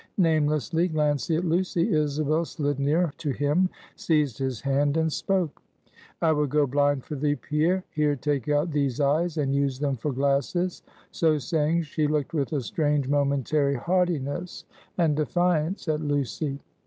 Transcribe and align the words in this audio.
Namelessly 0.17 0.87
glancing 0.87 1.35
at 1.37 1.45
Lucy, 1.45 1.93
Isabel 1.93 2.43
slid 2.43 2.79
near 2.79 3.13
to 3.19 3.29
him, 3.29 3.69
seized 3.95 4.39
his 4.39 4.59
hand 4.61 4.97
and 4.97 5.13
spoke. 5.13 5.61
"I 6.23 6.31
would 6.31 6.49
go 6.49 6.65
blind 6.65 7.03
for 7.05 7.13
thee, 7.13 7.35
Pierre; 7.35 7.83
here, 7.91 8.15
take 8.15 8.49
out 8.49 8.71
these 8.71 8.99
eyes, 8.99 9.37
and 9.37 9.53
use 9.53 9.77
them 9.77 9.95
for 9.97 10.11
glasses." 10.11 10.81
So 11.11 11.37
saying, 11.37 11.83
she 11.83 12.07
looked 12.07 12.33
with 12.33 12.51
a 12.51 12.61
strange 12.61 13.07
momentary 13.07 13.75
haughtiness 13.75 14.65
and 14.97 15.15
defiance 15.15 15.87
at 15.87 16.01
Lucy. 16.01 16.57